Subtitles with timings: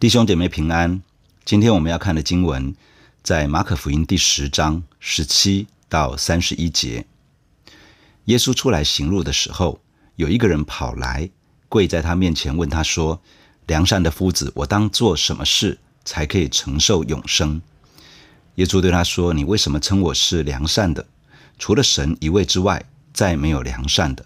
[0.00, 1.02] 弟兄姐妹平安。
[1.44, 2.74] 今天我们要看的经文
[3.22, 7.04] 在马可福音第十章十七到三十一节。
[8.24, 9.78] 耶稣出来行路的时候，
[10.16, 11.28] 有一个人跑来，
[11.68, 13.20] 跪在他面前，问他说
[13.68, 17.60] ：“良善的夫子，我当做什么事才可以承受永生？”
[18.56, 21.06] 耶稣对他说：“你为什么称我是良善的？
[21.58, 22.82] 除了神一位之外，
[23.12, 24.24] 再没有良善的。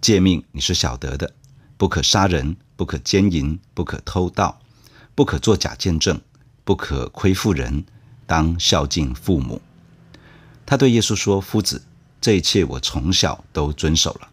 [0.00, 1.34] 诫命你是晓得的，
[1.76, 4.56] 不可杀人，不可奸淫，不可偷盗。”
[5.14, 6.20] 不可作假见证，
[6.64, 7.84] 不可亏负人，
[8.26, 9.60] 当孝敬父母。
[10.66, 11.82] 他对耶稣说：“夫子，
[12.20, 14.28] 这一切我从小都遵守了。”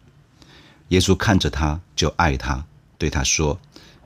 [0.89, 2.65] 耶稣看着他，就爱他，
[2.97, 3.59] 对他说：“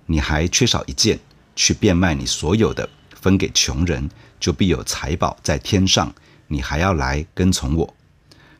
[0.06, 1.20] 你还缺少一件，
[1.56, 2.90] 去变卖你所有的，
[3.22, 6.14] 分给穷人，就必有财宝在天上。
[6.48, 7.94] 你还要来跟从我。”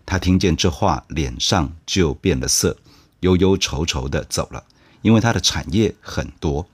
[0.06, 2.78] 他听见这话，脸上就变了色，
[3.20, 4.64] 忧忧愁愁地走了，
[5.02, 6.68] 因为他的产业很多。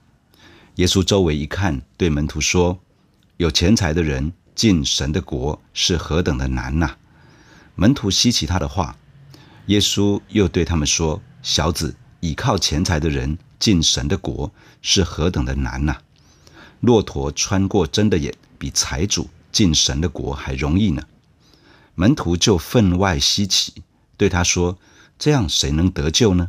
[0.76, 2.78] 耶稣周围一看，对门徒说
[3.36, 6.96] ：“有钱财的人进神的国是何等的难呐！”
[7.76, 8.96] 门徒稀奇他的话。
[9.66, 14.50] 耶稣又对他们说：“小子，倚靠钱财的人进神的国
[14.80, 15.98] 是何等的难呐！
[16.80, 21.02] 骆驼穿过针的眼，比财主进神的国还容易呢。”
[21.94, 23.74] 门徒就分外稀奇，
[24.16, 24.78] 对他说
[25.18, 26.48] ：“这样谁能得救呢？”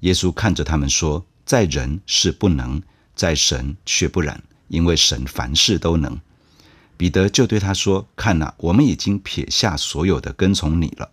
[0.00, 2.82] 耶稣看着他们说：“在人是不能。”
[3.16, 6.20] 在神却不然，因为神凡事都能。
[6.98, 11.10] 彼得就对他说：“看哪，我们已经撇下所有的，跟从你了。”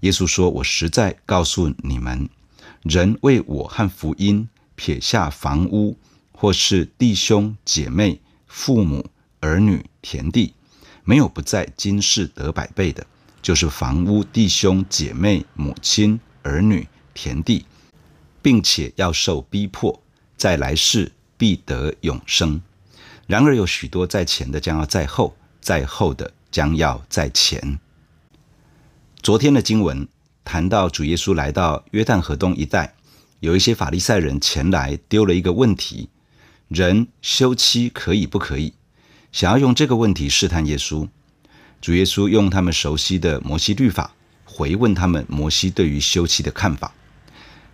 [0.00, 2.28] 耶稣说：“我实在告诉你们，
[2.82, 5.96] 人为我和福音撇下房屋，
[6.32, 9.06] 或是弟兄姐妹、父母、
[9.40, 10.54] 儿女、田地，
[11.04, 13.06] 没有不在今世得百倍的，
[13.42, 17.66] 就是房屋、弟兄姐妹、母亲、儿女、田地，
[18.40, 20.00] 并且要受逼迫。”
[20.38, 22.62] 在来世必得永生。
[23.26, 27.78] 然而有许多在前的将要在后，在后的将要在前。
[29.20, 30.08] 昨天的经文
[30.44, 32.94] 谈到主耶稣来到约旦河东一带，
[33.40, 36.08] 有一些法利赛人前来丢了一个问题：
[36.68, 38.72] 人休妻可以不可以？
[39.32, 41.06] 想要用这个问题试探耶稣。
[41.80, 46.94] 主耶稣用他们熟悉的摩西律法回问他们摩西对于休妻的看法。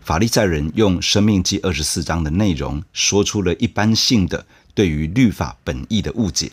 [0.04, 4.44] 法利赛人用《生命记》二十四章的内容，说出了一般性的
[4.74, 6.52] 对于律法本意的误解。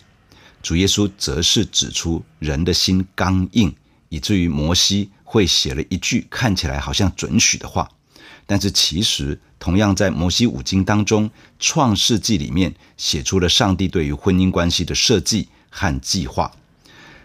[0.64, 3.76] 主耶稣则是指出人的心刚硬，
[4.08, 7.90] 以至于摩西会写了一句看起来好像准许的话，
[8.46, 11.30] 但是其实同样在摩西五经当中，
[11.60, 16.50] 《创世纪》里面写出了上帝对于婚姻关系的设计和计划。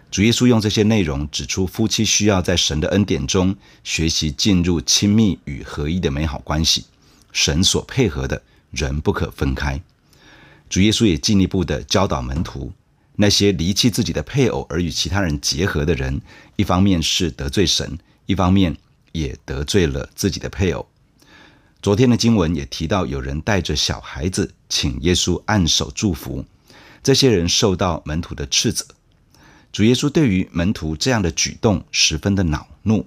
[0.09, 6.85] 主耶稣用这些内容指出，夫妻需要在神的恩典中学习进入亲密与合一的美好关系。
[7.33, 8.41] 神所配合的
[8.71, 9.79] 人不可分开。
[10.69, 12.71] 主耶稣也进一步的教导门徒，
[13.17, 16.19] 那些离弃自己的配偶而与其他人结合的人，
[16.55, 18.75] 一方面是得罪神，一方面
[19.11, 20.87] 也得罪了自己的配偶。
[21.81, 26.43] 昨天的经文也提到，有人带着小孩子请耶稣按手祝福，
[27.03, 28.85] 这些人受到门徒的斥责。
[29.71, 33.05] 主耶稣对于门徒这样的举动十分的恼怒，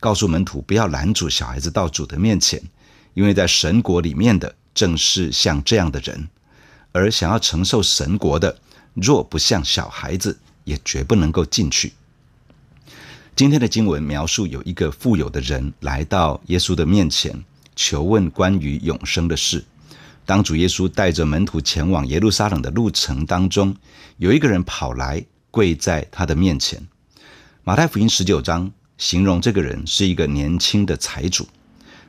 [0.00, 2.60] 告诉门徒不要拦阻小孩子到主的面前，
[3.14, 6.28] 因为在神国里面的正是像这样的人，
[6.90, 8.58] 而想要承受神国的，
[8.94, 11.92] 若不像小孩子，也绝不能够进去。
[13.36, 17.44] 今天的经文描述有一个富有的人来到耶稣的面前，
[17.76, 19.64] 求问关于永生的事。
[20.26, 23.76] 当主耶稣带着门徒前往耶路撒冷的路程当中，
[24.16, 25.24] 有一个人跑来。
[25.50, 26.86] 跪在他的面前。
[27.64, 31.48] 马太福音十九章形容这个人是一个年轻的财主。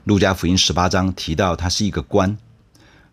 [0.05, 2.37] 路加福音十八章提到他是一个官，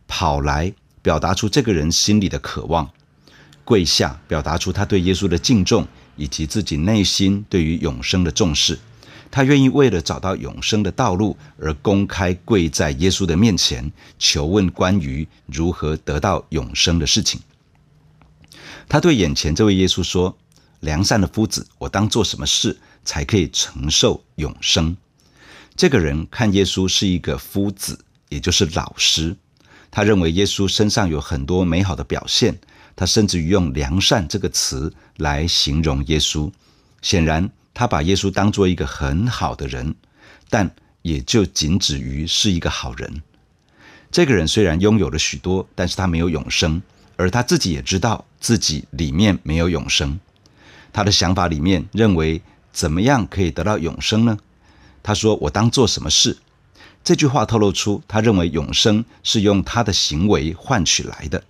[0.06, 0.72] 跑来
[1.02, 2.90] 表达出这个人心里的渴望，
[3.64, 5.86] 跪下表达出他对耶稣的敬重
[6.16, 8.78] 以及自己内心对于永生的重视。
[9.30, 17.38] 他愿意为了找到永生的道路而公开跪在耶稣的面前，求问关于如何得到永生的事情。
[18.88, 20.38] 他对眼前这位耶稣说
[20.80, 24.96] ：“良善的夫子，我当做什么事才可以承受永生？”
[25.76, 27.98] 这个人看耶稣是一个夫子，
[28.30, 29.36] 也就是老师。
[29.90, 32.58] 他认为耶稣身上有很多美好的表现，
[32.96, 36.50] 他甚至于用“良善”这个词来形容耶稣。
[37.02, 39.94] 显然，他把耶稣当做一个很好的人，
[40.48, 43.22] 但也就仅止于是一个好人。
[44.10, 46.80] 这个人虽然拥有了许多，但是他没有永生。
[47.16, 50.18] 而他自己也知道自己里面没有永生，
[50.92, 52.40] 他的想法里面认为
[52.72, 54.38] 怎么样可以得到永生呢？
[55.02, 56.38] 他说：“我当做什么事？”
[57.02, 61.42] 这句话透露出他认为永生是用他的行为换取来的。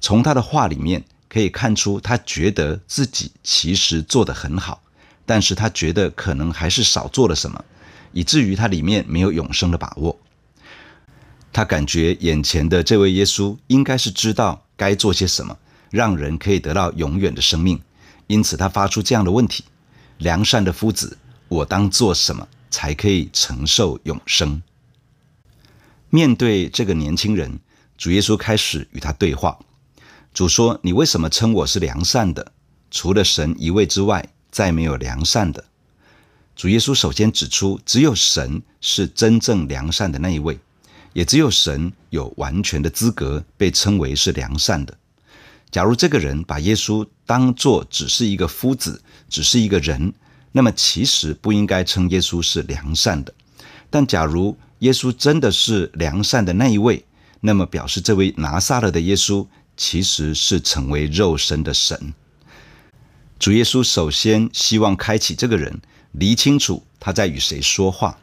[0.00, 4.82] 从他的话里面可以看出，他觉得自己其实做得很好，
[5.24, 7.64] 但是他觉得可能还是少做了什么，
[8.12, 10.18] 以至于他里面没有永生的把握。
[11.52, 15.56] 他感觉眼前的这位耶稣应该是知道该做些什么，
[15.94, 17.80] 让人可以得到永远的生命，
[18.26, 19.62] 因此他发出这样的问题：
[20.18, 24.60] 良善的夫子，我当做什么才可以承受永生？
[26.10, 27.60] 面对这个年轻人，
[27.96, 29.56] 主耶稣开始与他对话。
[30.32, 32.50] 主说：“你为什么称我是良善的？
[32.90, 35.64] 除了神一位之外，再没有良善的。”
[36.56, 40.58] 主耶稣首先指出，只有神是真正良善的那一位，
[41.12, 44.98] 也只有神有完全的资格被称为是良善的。
[45.70, 50.12] 假如这个人把耶稣当作只是一个夫子，只是一个人，
[50.52, 53.34] 那么其实不应该称耶稣是良善的。
[53.90, 57.04] 但假如耶稣真的是良善的那一位，
[57.40, 59.46] 那么表示这位拿撒勒的耶稣。
[59.76, 62.14] 其实是成为肉身的神。
[63.40, 65.80] 主耶稣首先希望开启这个人，
[66.12, 68.16] 厘清楚他在与谁说话。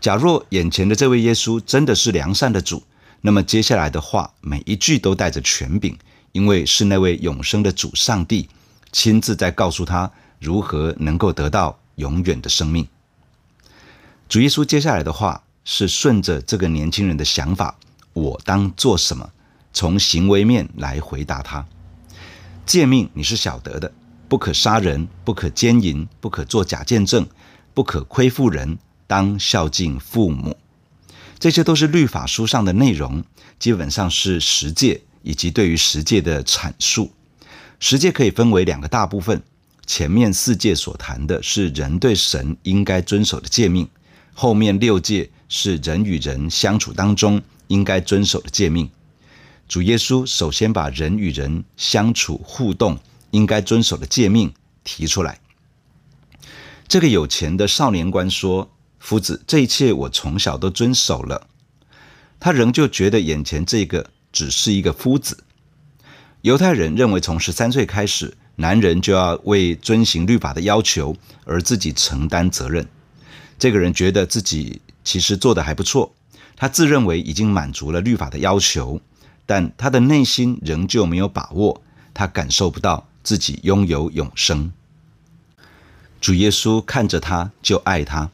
[0.00, 2.82] 假若眼前的这位耶稣真的是良善的主，
[3.20, 5.94] 那么接下来的话每一句都带着权柄，
[6.32, 8.48] 因为是那位永生的主上帝
[8.92, 12.86] 亲自在告诉他如何能够得到永远的生命。
[14.28, 17.78] 主耶稣接下来的话是顺着这个年轻人的想法，
[18.12, 19.30] 我当做什么？
[19.72, 21.64] 从行为面来回答他，
[22.66, 23.92] 诫命你是晓得的，
[24.28, 27.26] 不可杀人，不可奸淫，不可作假见证，
[27.74, 30.56] 不可亏负人，当孝敬父母。
[31.38, 33.22] 这些都是律法书上的内容，
[33.58, 37.12] 基本上是十诫以及对于十诫的阐述。
[37.80, 39.42] 十诫可以分为两个大部分，
[39.86, 43.88] 前面四诫所谈的是人对神应该遵守的诫命，
[44.34, 48.90] 后面六诫是人与人相处当中应该遵守的诫命。
[49.68, 52.98] 主耶稣首先把人与人相处互动
[53.30, 55.38] 应该遵守的诫命提出来。
[56.88, 61.46] 这个有钱的少年官说：“夫子，这一切我从小都遵守了。”
[62.40, 65.44] 他仍旧觉得眼前这个只是一个夫子。
[66.42, 72.86] 犹太人认为，从十三岁开始，男人就要为遵行律法的要求而自己承担责任。
[73.58, 76.14] 这个人觉得自己其实做得还不错，
[76.56, 79.00] 他自认为已经满足了律法的要求。
[79.46, 81.82] 但他的内心仍旧没有把握，
[82.12, 84.70] 他感受不到自己拥有永生。
[86.20, 88.30] 主耶稣看着他就爱他。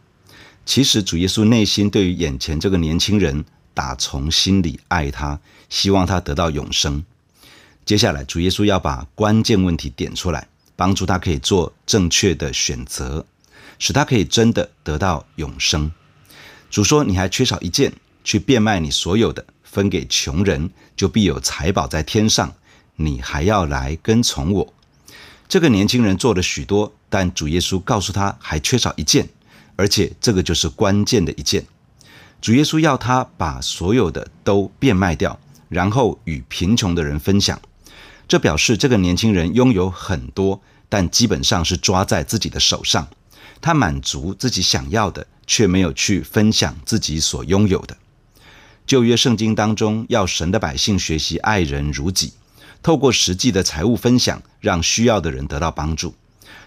[0.67, 3.45] 其实主耶稣内心对于眼前这个年轻人，
[3.75, 5.39] 打从心里爱他，
[5.69, 7.05] 希望他得到永生。
[7.85, 13.27] 接下来，主耶稣要把关键问题点出来，帮助他可以做正确的选择，
[13.79, 15.93] 使他可以真的得到永生。
[16.71, 17.93] 主说：“你还缺少一件，
[18.25, 22.55] 去变卖你所有的。”分给穷人，就必有财宝在天上。
[22.95, 24.73] 你还要来跟从我。
[25.49, 29.29] 这个年轻人做了许多，但主耶稣告诉他还缺少一件，
[29.75, 31.67] 而且这个就是关键的一件。
[32.45, 37.59] 主耶稣要他把所有的都变卖掉，然后与贫穷的人分享。
[38.29, 43.09] 这表示这个年轻人拥有很多，但基本上是抓在自己的手上。
[43.63, 47.97] 他满足自己想要的，却没有去分享自己所拥有的。
[48.87, 52.35] 旧约圣经当中，要神的百姓学习爱人如己，
[52.83, 56.15] 透过实际的财物分享，让需要的人得到帮助。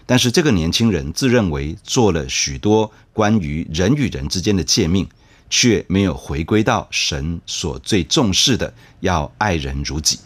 [0.06, 5.06] 但是这个年轻人自认为做了许多关于人与人之间的诫命，
[5.50, 10.20] 却没有回归到神所最重视的，要爱人如己。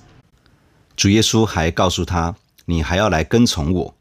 [0.97, 2.35] 主耶稣还告诉他
[2.67, 3.95] ：“你还要来跟从我。”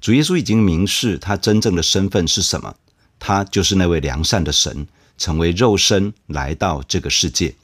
[0.00, 2.74] 主耶稣已经明示他真正的身份是什么，
[3.18, 4.86] 他就是那位良善的神。
[5.18, 7.54] 成为肉身来到这个世界，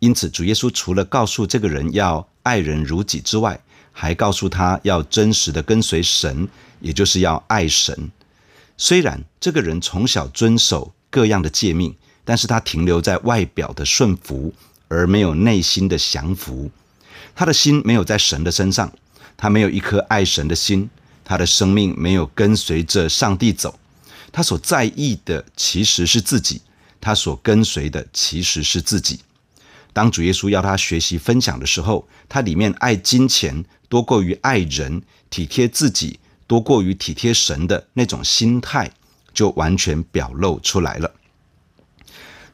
[0.00, 3.60] 因此主耶稣除了告诉这个人要爱人如己之外，
[3.92, 6.48] 还告诉他要真实的跟随神，
[6.80, 8.10] 也就是要爱神。
[8.76, 11.94] 虽然这个人从小遵守各样的诫命，
[12.28, 14.52] 但是他停留在外表的顺服，
[14.88, 16.70] 而没有内心的降服。
[17.34, 18.92] 他的心没有在神的身上，
[19.34, 20.90] 他没有一颗爱神的心，
[21.24, 23.78] 他的生命没有跟随着上帝走。
[24.30, 26.60] 他所在意的其实是自己。
[27.00, 29.20] 他所跟随的其实是自己。
[29.94, 38.90] 当主耶稣要他学习分享的时候，他里面爱金钱多过于爱人，体贴自己多过于体贴神的那种心态，
[39.32, 41.10] 就完全表露出来了。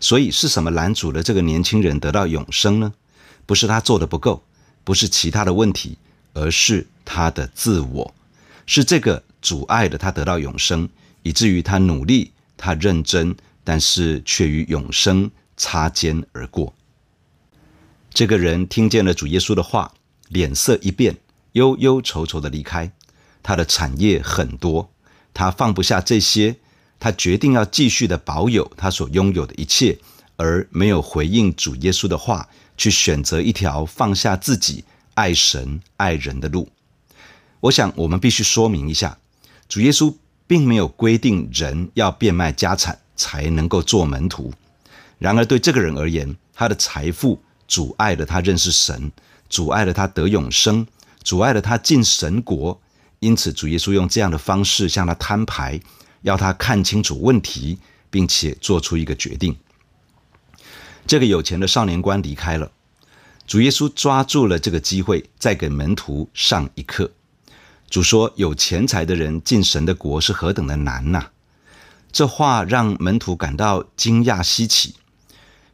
[0.05, 2.93] 所以是什么拦阻了这个年轻人得到永生呢？
[3.47, 4.45] 不是他做的不够，
[4.85, 5.97] 不是其他的问题，
[6.35, 8.15] 而是他的自我，
[8.67, 10.91] 是这个阻碍了他得到永生，
[11.23, 13.35] 以至于他努力，他认真。
[13.67, 16.75] 但是却与永生擦肩而过。
[18.13, 19.95] 这个人听见了主耶稣的话，
[20.29, 21.17] 脸色一变，
[21.53, 22.93] 忧忧愁愁的离开。
[23.43, 24.91] 他的产业很多，
[25.33, 26.57] 他放不下这些，
[26.99, 29.99] 他决定要继续的保有他所拥有的一切，
[30.37, 34.85] 而没有回应主耶稣的话，去选择一条放下自己、
[35.15, 36.69] 爱神爱人的路。
[37.61, 39.19] 我想，我们必须说明一下，
[39.69, 40.15] 主耶稣
[40.47, 44.53] 并没有规定人要变卖家产才能够做门徒。
[45.19, 47.41] 然而，对这个人而言，他的财富。
[47.67, 49.11] 阻碍了他认识神，
[49.49, 50.87] 阻碍了他得永生，
[51.23, 52.79] 阻碍了他进神国。
[53.21, 55.81] 因此，主耶稣用这样的方式向他摊牌，
[56.25, 57.79] 要他看清楚问题，
[58.09, 59.55] 并且做出一个决定。
[61.07, 62.73] 这个有钱的少年官离开了，
[63.47, 67.13] 主耶稣抓住了这个机会，再给门徒上一课。
[67.91, 71.27] 主说：“有钱财的人进神的国是何等的难呐！”
[72.11, 74.95] 这话让门徒感到惊讶稀奇。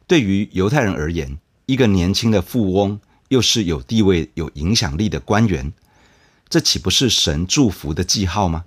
[0.05, 5.71] 对于犹太人而言，一个年轻的富翁，又是有地位、有影响力的官员，
[6.49, 8.65] 这岂不是神祝福的记号吗？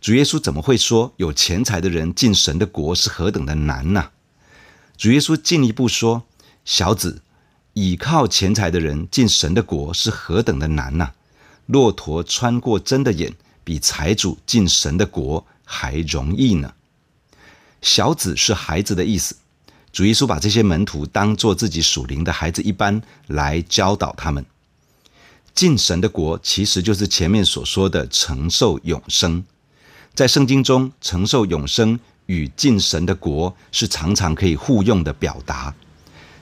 [0.00, 4.10] 主耶稣怎么会说有钱财的人进神的国是何等的难呢？
[4.96, 6.24] 主耶稣进一步说
[6.64, 7.22] ：“小子，
[7.74, 11.12] 倚靠钱财的人进神的国是何等的难呢？
[11.66, 16.74] 骆驼穿过针的眼，比财主进神的国还容易呢。”
[17.82, 19.36] 小子是孩子的意思。
[19.92, 24.44] 主耶稣把这些门徒当做自己属灵的孩子一般来教导他们。
[25.54, 29.44] 进神的国其实就是前面所说的承受永生。
[30.18, 31.96] 在圣经中，承受永生
[32.26, 35.72] 与进神的国是常常可以互用的表达。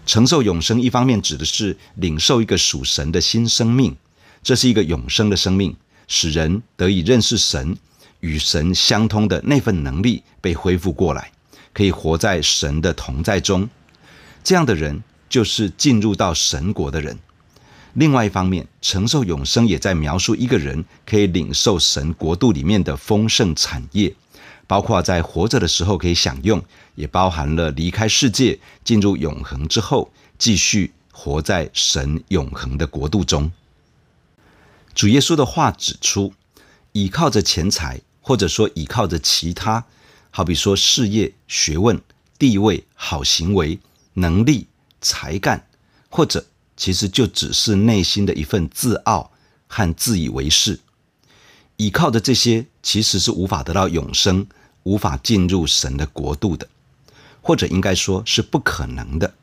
[0.06, 3.94] 承受永生一方面指的是领受一个属神的新生命，
[4.42, 5.76] 这是一个永生的生命，
[6.08, 7.76] 使人得以认识神，
[8.20, 11.30] 与神相通的那份能力被恢复过来。
[11.74, 13.68] 可以活在神的同在中，
[14.42, 17.18] 这样的人就是进入到神国的人。
[17.96, 24.14] 另外一方面，承受永生也在描述一个人可以领受神国度里面的丰盛产业，
[24.66, 26.62] 包括在活着的时候可以享用，
[26.94, 33.50] 也包含了离开世界进入永恒之后，继续活在神永恒的国度中。
[34.94, 36.34] 主耶稣的话指出，
[36.92, 39.86] 倚靠着钱财，或者说倚靠着其他。
[40.30, 41.98] 好比说事业、学问、
[42.38, 43.78] 地位、好行为、
[44.12, 44.66] 能力、
[45.00, 45.66] 才干，
[46.10, 46.44] 或者
[46.76, 49.30] 其实就只是内心的一份自傲
[49.66, 50.78] 和自以为是。
[51.76, 54.46] 倚靠的这些，其实是无法得到永生、
[54.84, 56.66] 无法进入神的国度的，
[57.42, 59.34] 或者应该说是不可能的。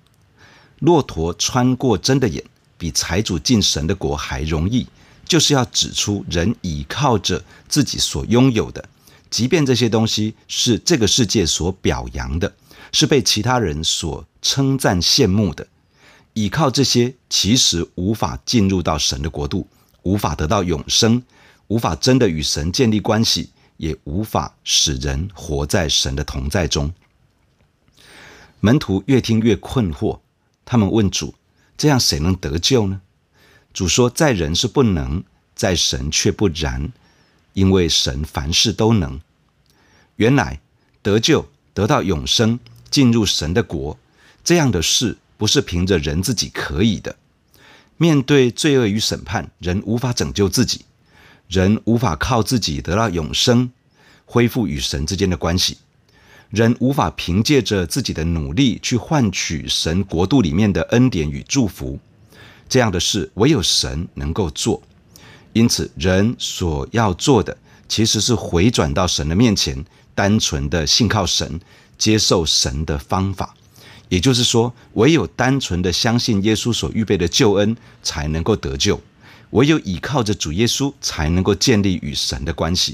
[0.79, 2.43] 骆驼穿过针的眼，
[2.77, 4.87] 比财主进神的国还容易，
[5.25, 8.83] 就是要指出人倚靠着自己所拥有的。
[9.29, 12.53] 即便这些东西是这个世界所表扬的，
[12.91, 15.67] 是被其他人所称赞羡慕的，
[16.33, 19.67] 依靠这些其实无法进入到神的国度，
[20.01, 21.23] 无法得到永生，
[21.67, 26.93] 无法真的与神建立关系，也无法使人活在神的同在中。
[28.59, 30.19] 门徒越听越困惑，
[30.65, 31.35] 他们问主
[31.77, 33.01] ：“这样谁能得救呢？”
[33.73, 35.23] 主说：“在人是不能，
[35.55, 36.91] 在神却不然。”
[37.53, 39.21] 因为神凡事都能，
[40.15, 40.59] 原来
[41.03, 42.59] 得救、得到永生、
[42.89, 43.99] 进入神的国，
[44.43, 47.17] 这样的事不是凭着人自己可以的。
[47.97, 50.85] 面对罪恶与审判，人无法拯救自己，
[51.49, 53.69] 人无法靠自己得到永生，
[54.23, 55.79] 恢复与神之间的关系，
[56.49, 61.99] 人无法凭借着自己的努力去换取神国度里面的恩典与祝福。
[62.69, 64.81] 这样的事唯有神能够做。
[65.51, 67.57] 因此，人所要做的
[67.89, 69.83] 其实是回转到神的面前，
[70.15, 71.59] 单纯的信靠神，
[71.97, 73.53] 接受神的方法。
[74.13, 78.95] 也就是说，唯有单纯的相信耶稣所预备的救恩，才能够得救；
[79.49, 82.93] 唯有依靠着主耶稣，才能够建立与神的关系；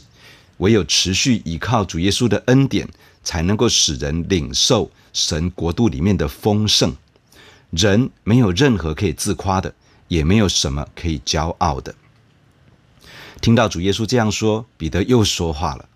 [0.59, 2.87] 唯有持续依靠主耶稣的恩典，
[3.21, 6.95] 才能够使人领受神国度里面的丰盛。
[7.71, 9.73] 人没有任何可以自夸的，
[10.07, 11.93] 也没有什么可以骄傲的。
[13.41, 15.89] 听到主耶稣这样说，彼得又说话了：“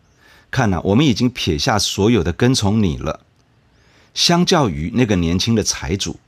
[0.51, 3.21] 看呐、我们已经撇下所有的跟从你了。
[4.13, 6.19] 相较于那个年轻的财主，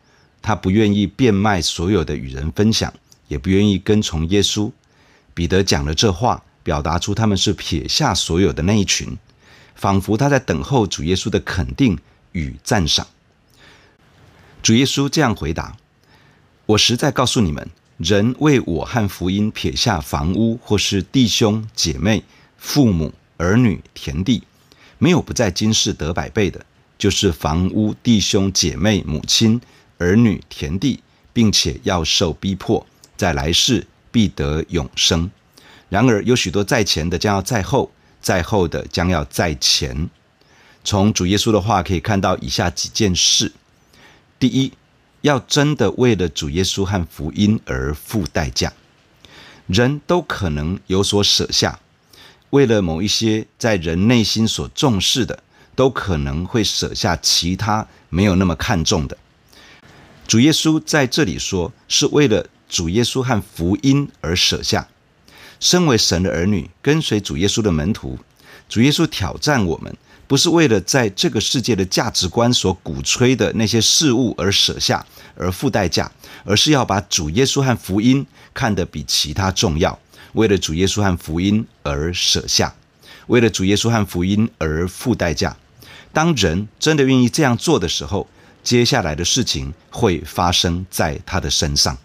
[0.41, 2.93] 他不愿意变卖所有的与人分享，
[3.27, 4.71] 也不愿意跟从耶稣。
[5.33, 9.17] 彼得讲了这话，表达出他们是撇下所有的那一群，
[9.75, 11.97] 仿佛他在等候主耶稣的肯定
[12.31, 13.05] 与赞赏。
[14.63, 15.77] 主耶稣这样回答：
[16.65, 22.25] 我实在告诉你们。”人为我和福音撇下房屋，或是弟兄姐妹、
[22.57, 24.43] 父母、儿女、田地，
[24.97, 26.65] 没有不在今世得百倍的，
[26.97, 29.59] 就是房屋、弟兄、姐妹、母亲、
[29.97, 30.99] 儿女、田地，
[31.33, 32.85] 并且要受逼迫，
[33.17, 35.29] 在来世必得永生。
[35.89, 40.09] 然而有许多在前的将要在后，在后的将要在前。
[40.83, 43.51] 从主耶稣的话可以看到以下几件事：
[44.39, 44.71] 第一，
[45.21, 48.71] 要真的为了主耶稣和福音而付代价。
[49.67, 51.79] 人都可能有所舍下，
[52.51, 55.41] 为了某一些在人内心所重视的，
[55.75, 59.17] 都可能会舍下其他没有那么看重的。
[60.27, 64.87] 主耶稣在这里说，是为了主耶稣和福音而舍下。
[65.59, 68.19] 身为神的儿女，跟随主耶稣的门徒，
[68.67, 69.95] 主耶稣挑战我们，
[70.27, 75.05] 不是为了在这个世界的价值观所鼓吹的那些事物而舍下，
[75.35, 76.11] 而付代价，
[76.43, 79.97] 而是要把主耶稣和福音看得比其他重要，
[80.33, 82.75] 为了主耶稣和福音而舍下，
[83.27, 85.55] 为了主耶稣和福音而付代价。
[86.15, 88.29] 当人真的愿意这样做的时候，
[88.63, 91.97] 接下来的事情会发生在他的身上。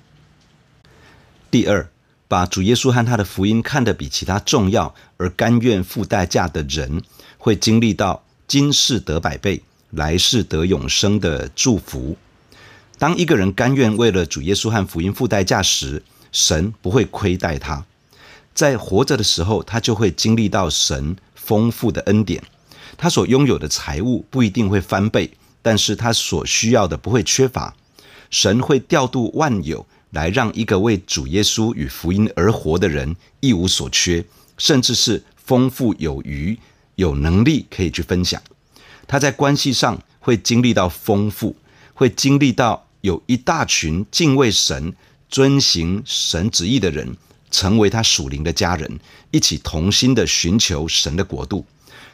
[1.49, 1.89] 第二，
[2.27, 7.01] 把主耶稣和他的福音看得比其他重要，而甘愿付代价的人，
[7.39, 12.17] 会经历到今世得百倍，来世得永生的祝福。
[12.99, 16.03] 当一个人甘愿为了主耶稣和福音付代价时，
[16.33, 17.85] 神不会亏待他。
[18.53, 22.43] 在活着的时候，他就会经历到神丰富的恩典。
[23.03, 25.31] 他所拥有的财物不一定会翻倍，
[25.63, 27.75] 但是他所需要的不会缺乏。
[28.29, 34.23] 神会调度万有，来让一个为主耶稣与福音而活的人一无所缺，
[34.59, 36.59] 甚至是丰富有余。
[36.97, 38.43] 有能力可以去分享，
[39.09, 41.57] 他在关系上会经历到丰富，
[41.95, 44.95] 会经历到有一大群敬畏神、
[45.31, 47.17] 遵行神旨意的人，
[47.51, 51.65] 成为他属灵的家人，一起同心的寻求神的国度。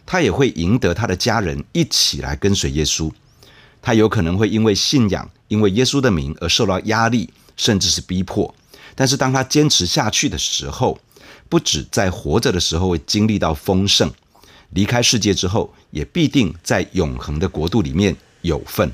[0.06, 3.12] 他也会赢得他的家人一起来跟随耶稣。
[3.82, 8.54] 他有可能会因为信仰、因为耶稣的名而受到压力，甚至是逼迫。
[8.94, 10.98] 但是当他坚持下去的时候，
[11.48, 14.10] 不止在活着的时候会经历到丰盛。
[14.70, 18.92] 离开世界之后，也必定在永恒的国度里面有份。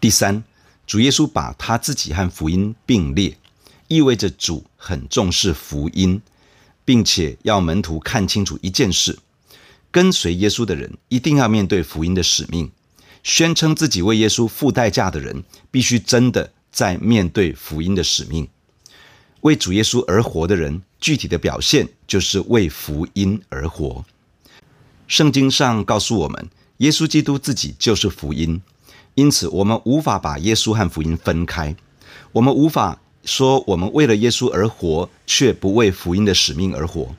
[0.00, 0.44] 第三，
[0.86, 3.36] 主耶稣把他自己和福音并列，
[3.88, 6.22] 意味着主很重视福音，
[6.84, 9.18] 并且要门徒看清楚一件事：
[9.94, 12.68] 跟随耶稣的人一定要面对福音的使命。
[13.22, 18.48] 宣称自己为耶稣付代价的人，必须真的在面对福音的使命。
[19.42, 24.04] 为主耶稣而活的人，具体的表现就是为福音而活。
[25.06, 28.60] 圣经上告诉我们，耶稣基督自己就是福音，
[29.14, 31.76] 因此我们无法把耶稣和福音分开。
[32.32, 37.14] 我们无法说我们为了耶稣而活，却不为福音的使命而活。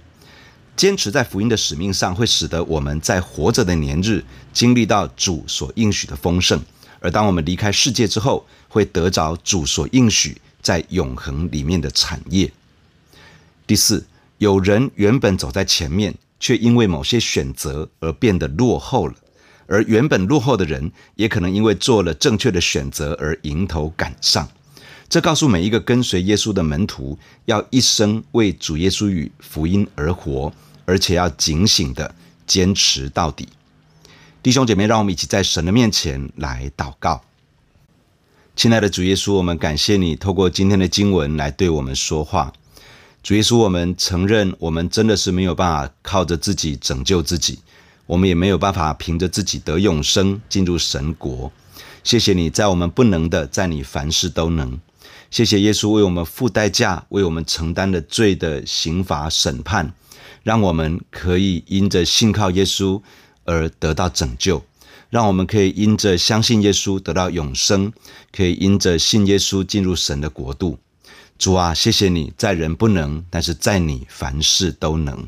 [0.75, 6.59] 坚持在福音的使命上，会使得我们在活着的年日经历到主所应许的丰盛；
[6.99, 12.51] 而当我们离开世界之后，会得着主所应许在永恒里面的产业。
[13.65, 14.05] 第四，
[14.37, 16.15] 有人原本走在前面。
[16.37, 19.15] 却因为某些选择而变得落后了，
[19.67, 24.47] 而原本落后的人也可能因为做了正确的选择而迎头赶上。
[25.07, 30.53] 这告诉每一个跟随耶稣的门徒，要一生为主耶稣与福音而活，
[30.85, 32.15] 而且要警醒的
[32.47, 33.49] 坚持到底。
[34.41, 37.23] 弟兄姐妹，让我们一起在神的面前来祷告。
[38.55, 42.53] 亲爱的主耶稣，我们感谢你透过今天的经文来对我们说话。
[43.21, 47.59] 主耶稣，我们承认，我们真的是没有办法靠着自己拯救自己，
[48.05, 51.51] 我们也没有办法凭着自己得永生进入神国。
[52.03, 54.79] 谢谢你在我们不能的，在你凡事都能。
[55.31, 59.91] 谢谢耶稣为我们付代价，为我们承担了罪的刑罚审判，
[60.45, 63.01] 让我们可以因着信靠耶稣
[63.45, 64.63] 而得到拯救，
[65.09, 67.91] 让我们可以因着相信耶稣得到永生，
[68.31, 70.77] 可以因着信耶稣进入神的国度。
[71.39, 75.27] 主啊，谢谢你在人不能，但是在你凡事都能。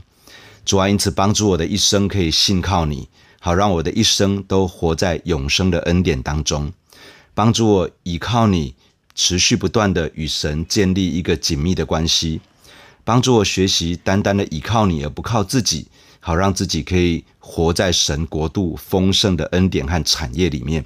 [0.63, 6.71] 主啊，因此帮助我的一生可以信靠你，好让我的一生都活在永生的恩典当中。
[7.33, 8.75] 帮助我倚靠你，
[9.15, 12.39] 持续不断的与神建立一个紧密的关系。
[13.07, 15.87] 帮助我学习单单的倚靠你，而不靠自己，
[16.19, 20.83] 好让自己可以活在神国度丰盛的恩典和产业里面。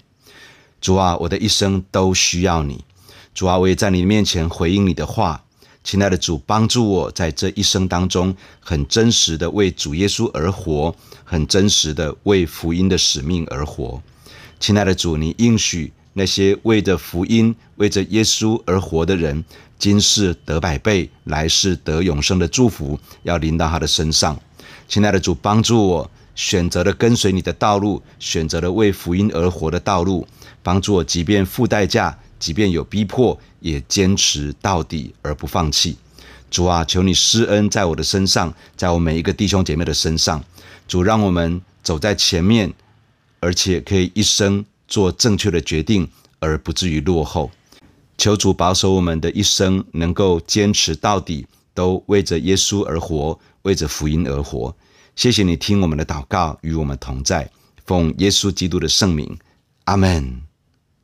[0.79, 2.85] 主啊，我的一生都需要你。
[3.33, 5.43] 主啊，我也在你面前回应你的话，
[5.83, 13.99] 亲爱的主，帮助我在这一生当中，很真实的为主耶稣而活，很真实的为福音的使命而活。
[14.59, 19.43] 亲爱的主，你应许那些为着福音、为着耶稣而活的人，
[19.81, 24.39] 今世得百倍，来世得永生的祝福，要临到他的身上。
[24.87, 30.27] 亲爱的主，帮助我选择了跟随你的道路，选择了为福音而活的道路，
[30.61, 35.97] 帮助我，即便付代价，即便有逼迫，也坚持到底而不放弃。
[36.51, 40.43] 主啊，求你施恩在我的身上，在我每一个弟兄姐妹的身上。
[40.87, 42.71] 主，让我们走在前面，
[43.39, 47.49] 而且可以一生做正确的决定，而不至于落后。
[48.21, 54.77] 求主保守我们的一生，能够坚持到底，都为着耶稣而活，为着福音而活。
[55.15, 57.49] 谢谢你听我们的祷告，与我们同在，
[57.83, 59.35] 奉耶稣基督的圣名，
[59.85, 60.50] 阿门。